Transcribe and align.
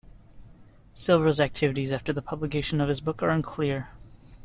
Silver's 0.95 1.39
activities 1.39 1.91
after 1.91 2.11
the 2.11 2.23
publication 2.23 2.81
of 2.81 2.89
his 2.89 2.99
book 2.99 3.21
are 3.21 3.29
unclear. 3.29 3.89